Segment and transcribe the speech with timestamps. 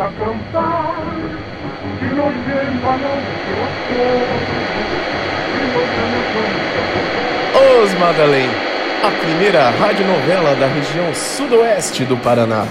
[0.00, 0.94] a cantar
[2.00, 2.96] e nos lleva
[7.82, 8.48] Os Madalém,
[9.04, 12.66] a primeira radionovela da região sudoeste do Paraná.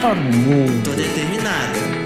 [0.00, 0.90] Para o mundo.
[0.90, 2.05] Tô determinada.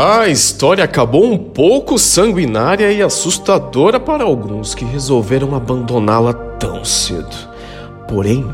[0.00, 7.36] A história acabou um pouco sanguinária e assustadora para alguns que resolveram abandoná-la tão cedo.
[8.06, 8.48] Porém,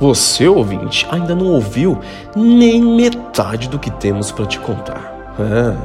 [0.00, 2.00] você, ouvinte, ainda não ouviu
[2.34, 5.36] nem metade do que temos para te contar.
[5.38, 5.76] É.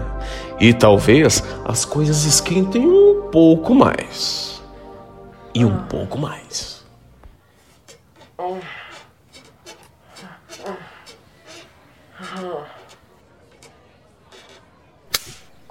[0.58, 4.64] E talvez as coisas esquentem um pouco mais.
[5.54, 6.82] E um pouco mais.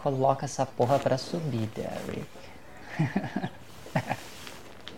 [0.02, 2.24] Coloca essa porra pra subir, Derek.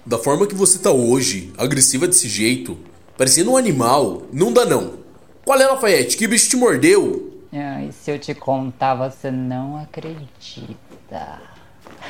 [0.05, 2.79] da forma que você tá hoje, agressiva desse jeito,
[3.17, 4.99] parecendo um animal, não dá não.
[5.45, 6.17] Qual é, Lafayette?
[6.17, 7.45] Que bicho te mordeu?
[7.53, 11.41] Ah, e se eu te contar, você não acredita.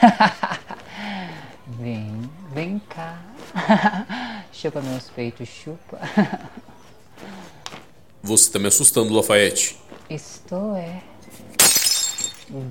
[1.66, 3.20] vem, vem cá.
[4.52, 5.98] chupa meus peitos, chupa.
[8.22, 9.76] Você tá me assustando, Lafayette.
[10.08, 11.02] Estou, é.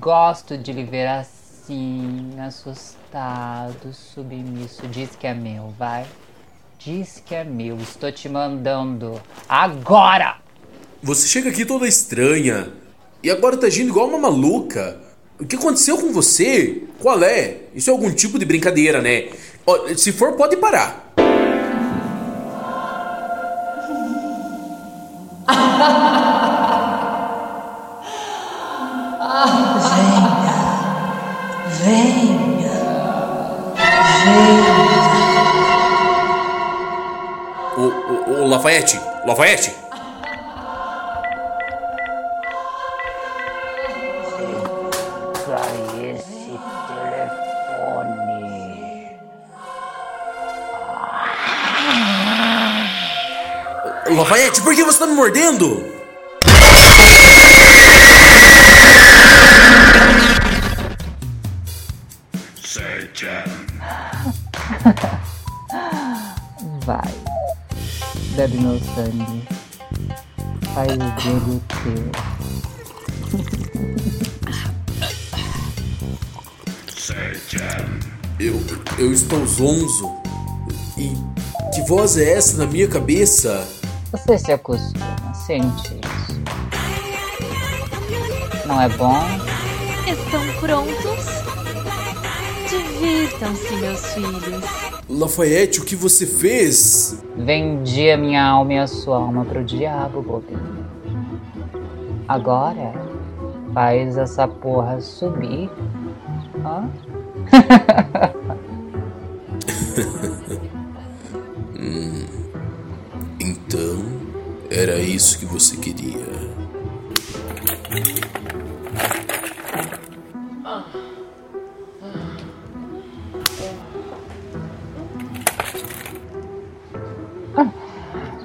[0.00, 4.88] Gosto de lhe ver assim, assustado, submisso.
[4.88, 6.06] Diz que é meu, vai.
[6.78, 7.76] Diz que é meu.
[7.76, 9.20] Estou te mandando.
[9.46, 10.38] Agora!
[11.02, 12.72] Você chega aqui toda estranha.
[13.22, 15.02] E agora tá agindo igual uma maluca.
[15.38, 16.84] O que aconteceu com você?
[16.98, 17.64] Qual é?
[17.74, 19.28] Isso é algum tipo de brincadeira, né?
[19.98, 21.03] Se for, pode parar.
[38.64, 39.74] Lafayette, Lafayette.
[54.08, 55.93] Lafayette, por que você tá me mordendo?
[68.44, 69.42] Bebe meu sangue.
[70.74, 72.04] Faz o jogo teu.
[78.38, 78.60] Eu,
[78.98, 80.12] eu estou zonzo.
[80.98, 81.14] E
[81.74, 83.66] que voz é essa na minha cabeça?
[84.12, 86.38] Você se acostuma, sente isso.
[88.66, 89.24] Não é bom?
[90.06, 91.24] Estão prontos?
[92.68, 94.83] Divirtam-se, meus filhos.
[95.08, 97.22] Lafayette, o que você fez?
[97.36, 100.84] Vendi a minha alma e a sua alma pro diabo, bobinho.
[102.26, 102.94] Agora,
[103.74, 105.70] faz essa porra subir.
[106.64, 106.88] Hã?
[111.78, 112.26] hum,
[113.38, 114.02] então,
[114.70, 116.24] era isso que você queria.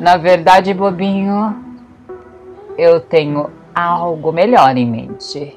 [0.09, 1.55] Na verdade, bobinho,
[2.75, 5.55] eu tenho algo melhor em mente.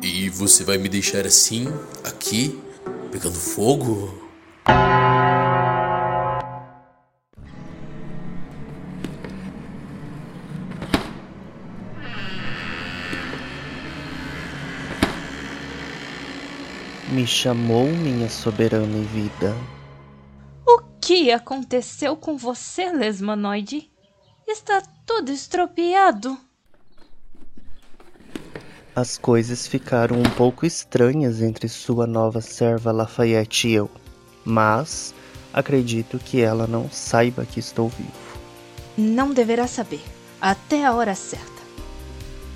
[0.00, 1.66] E você vai me deixar assim,
[2.04, 2.62] aqui,
[3.10, 4.14] pegando fogo?
[17.08, 19.56] Me chamou minha soberana e vida.
[21.16, 23.90] O que aconteceu com você, Lesmanoide?
[24.46, 26.36] Está tudo estropiado.
[28.94, 33.90] As coisas ficaram um pouco estranhas entre sua nova serva Lafayette e eu,
[34.44, 35.14] mas
[35.54, 38.38] acredito que ela não saiba que estou vivo.
[38.94, 40.04] Não deverá saber,
[40.38, 41.62] até a hora certa.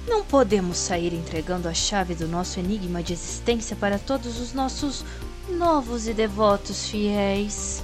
[0.07, 5.03] Não podemos sair entregando a chave do nosso enigma de existência para todos os nossos
[5.49, 7.83] novos e devotos fiéis.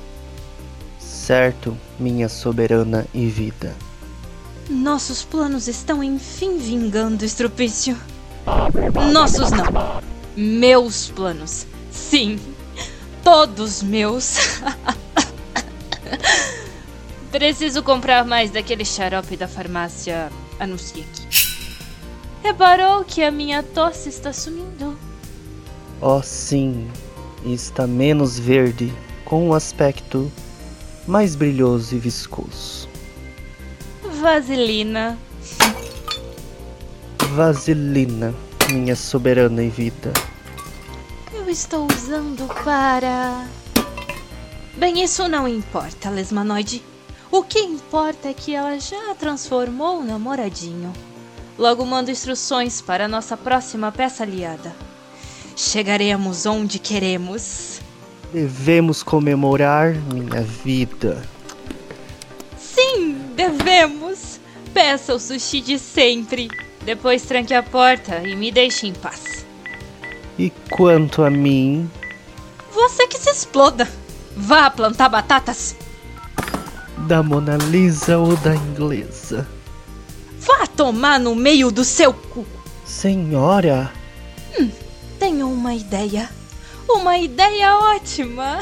[1.26, 3.74] Certo, minha soberana e vida.
[4.70, 7.96] Nossos planos estão enfim vingando, Estrupício.
[9.12, 10.00] Nossos não.
[10.36, 11.66] Meus planos.
[11.90, 12.38] Sim.
[13.24, 14.60] Todos meus.
[17.32, 20.30] Preciso comprar mais daquele xarope da farmácia
[20.60, 21.08] Anunciek.
[22.40, 24.96] Reparou que a minha tosse está sumindo?
[26.00, 26.88] Oh, sim,
[27.44, 28.94] está menos verde,
[29.24, 30.30] com um aspecto
[31.06, 32.88] mais brilhoso e viscoso.
[34.20, 35.18] Vaselina.
[37.34, 38.34] Vaselina,
[38.70, 40.12] minha soberana e vida.
[41.32, 43.46] Eu estou usando para.
[44.76, 46.82] Bem, isso não importa, Lesmanoide.
[47.30, 50.92] O que importa é que ela já a transformou no namoradinho.
[51.58, 54.74] Logo mando instruções para a nossa próxima peça aliada.
[55.56, 57.75] Chegaremos onde queremos.
[58.32, 61.22] Devemos comemorar minha vida.
[62.58, 64.40] Sim, devemos.
[64.74, 66.48] Peça o sushi de sempre.
[66.84, 69.44] Depois tranque a porta e me deixe em paz.
[70.38, 71.90] E quanto a mim,
[72.72, 73.88] Você que se exploda.
[74.36, 75.74] Vá plantar batatas.
[77.08, 79.48] da Mona Lisa ou da inglesa?
[80.40, 82.44] Vá tomar no meio do seu cu.
[82.84, 83.90] Senhora,
[85.18, 86.28] Tenho uma ideia.
[86.88, 88.58] Uma ideia ótima.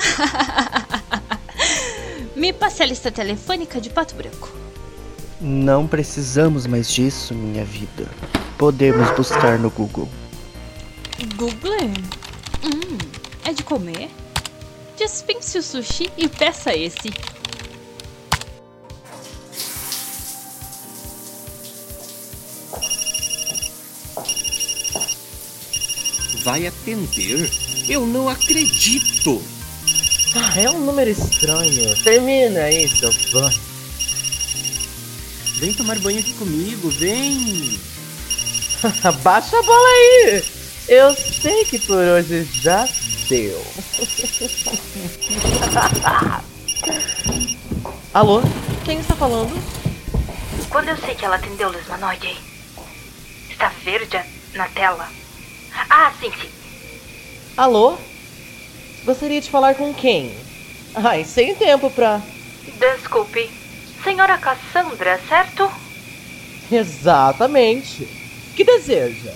[2.35, 4.51] Me passe a lista telefônica de Pato Branco.
[5.41, 8.09] não precisamos mais disso, minha vida.
[8.59, 10.09] Podemos buscar no Google.
[11.37, 11.91] Google?
[12.65, 12.99] Hum,
[13.45, 14.11] é de comer?
[14.97, 17.13] Dispense o sushi e peça esse.
[26.43, 27.51] Vai atender?
[27.89, 29.43] Eu não acredito!
[30.35, 32.03] Ah, é um número estranho.
[32.03, 33.53] Termina aí, seu fã.
[35.59, 37.79] Vem tomar banho aqui comigo, vem!
[39.23, 40.45] Baixa a bola aí.
[40.89, 42.89] Eu sei que por hoje já
[43.29, 43.63] deu.
[48.15, 48.43] Alô?
[48.85, 49.53] Quem está falando?
[50.71, 52.37] Quando eu sei que ela atendeu Lesmanoide?
[53.51, 54.21] Está verde
[54.55, 55.09] na tela.
[55.91, 56.64] Ah, sim, sim.
[57.57, 57.97] Alô?
[59.05, 60.35] Gostaria de falar com quem?
[60.95, 62.21] Ai, sem tempo pra.
[62.79, 63.49] Desculpe.
[64.03, 65.71] Senhora Cassandra, certo?
[66.71, 68.09] Exatamente.
[68.57, 69.33] Que deseja?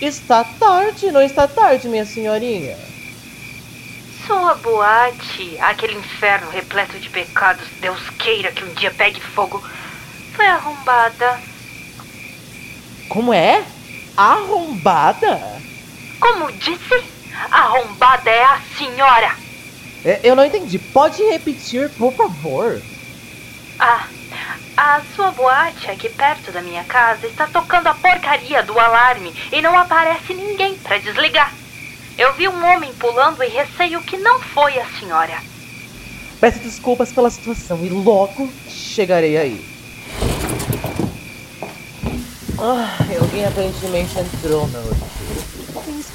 [0.00, 2.76] Está tarde, não está tarde, minha senhorinha?
[4.26, 9.62] Sua boate, aquele inferno repleto de pecados, Deus queira que um dia pegue fogo,
[10.34, 11.40] foi arrombada.
[13.08, 13.64] Como é?
[14.16, 15.40] Arrombada?
[16.18, 17.04] Como disse,
[17.50, 19.36] arrombada é a senhora.
[20.04, 20.78] É, Eu não entendi.
[20.78, 22.80] Pode repetir, por favor?
[23.78, 24.06] Ah,
[24.76, 29.62] a sua boate aqui perto da minha casa está tocando a porcaria do alarme e
[29.62, 31.52] não aparece ninguém para desligar.
[32.16, 35.40] Eu vi um homem pulando e receio que não foi a senhora.
[36.40, 39.74] Peço desculpas pela situação e logo chegarei aí.
[42.58, 45.23] Ah, alguém aparentemente entrou na orquestra.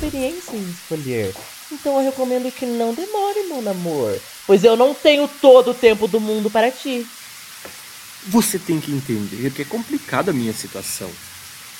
[0.01, 1.36] Experiência em escolher.
[1.69, 4.18] Então eu recomendo que não demore, meu amor.
[4.48, 7.06] Pois eu não tenho todo o tempo do mundo para ti.
[8.28, 11.10] Você tem que entender que é complicada a minha situação.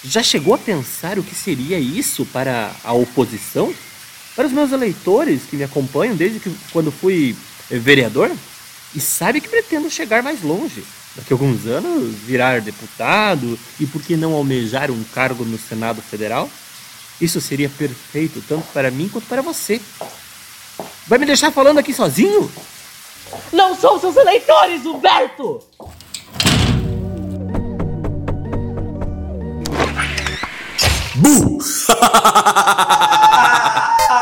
[0.04, 3.74] Já chegou a pensar o que seria isso para a oposição?
[4.36, 7.38] Para os meus eleitores que me acompanham desde que quando fui
[7.70, 8.30] vereador?
[8.94, 10.84] E sabe que pretendo chegar mais longe.
[11.16, 16.02] Daqui a alguns anos virar deputado e por que não almejar um cargo no Senado
[16.02, 16.50] Federal?
[17.20, 19.82] Isso seria perfeito tanto para mim quanto para você.
[21.08, 22.50] Vai me deixar falando aqui sozinho?
[23.52, 25.62] Não são seus eleitores, Humberto!
[31.16, 31.60] Bu!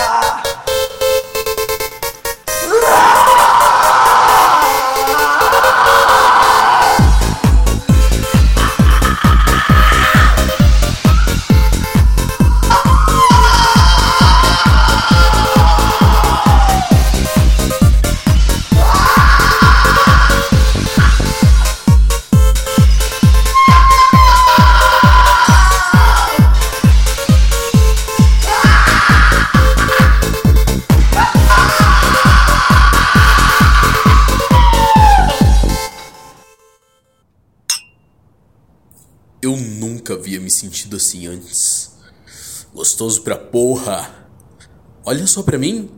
[40.58, 41.96] sentido assim antes.
[42.74, 44.28] Gostoso pra porra.
[45.06, 45.90] Olha só pra mim.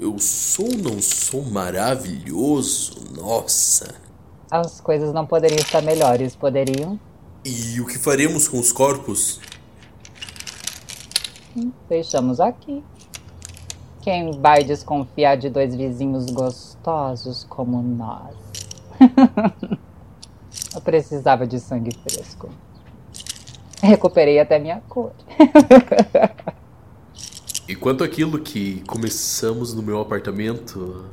[0.00, 3.04] Eu sou ou não sou maravilhoso?
[3.14, 3.94] Nossa.
[4.50, 6.98] As coisas não poderiam estar melhores, poderiam?
[7.44, 9.40] E o que faremos com os corpos?
[11.88, 12.82] Fechamos aqui.
[14.00, 18.34] Quem vai desconfiar de dois vizinhos gostosos como nós?
[20.74, 22.50] Eu precisava de sangue fresco.
[23.82, 25.12] Recuperei até minha cor.
[27.68, 31.06] E quanto àquilo que começamos no meu apartamento,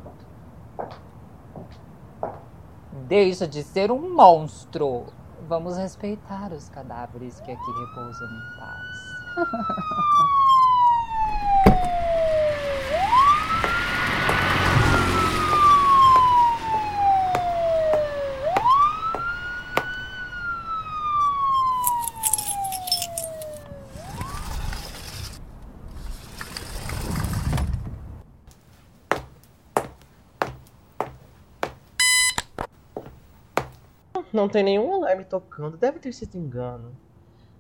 [3.09, 5.07] Deixa de ser um monstro.
[5.47, 8.85] Vamos respeitar os cadáveres que aqui repousam em paz.
[34.39, 36.95] Não tem nenhum alarme tocando, deve ter sido engano.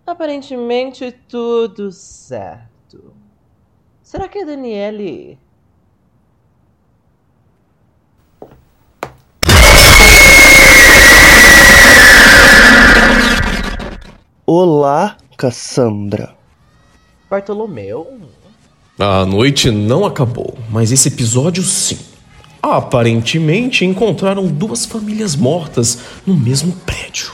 [0.07, 3.13] Aparentemente tudo certo.
[4.01, 5.37] Será que a Daniele.
[14.45, 16.33] Olá, Cassandra.
[17.29, 18.21] Bartolomeu?
[18.97, 22.08] A noite não acabou, mas esse episódio sim.
[22.61, 27.31] Aparentemente encontraram duas famílias mortas no mesmo prédio.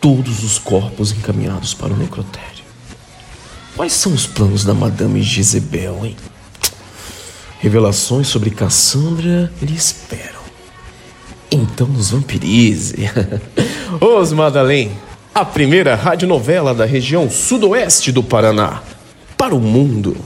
[0.00, 2.64] Todos os corpos encaminhados para o necrotério.
[3.76, 6.16] Quais são os planos da Madame Jezebel, hein?
[7.60, 10.40] Revelações sobre Cassandra lhe esperam.
[11.50, 12.96] Então nos vampirize.
[14.00, 14.92] Os Madalém,
[15.34, 18.82] a primeira radionovela da região sudoeste do Paraná.
[19.36, 20.16] Para o mundo.